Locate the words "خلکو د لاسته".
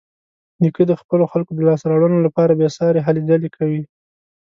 1.31-1.85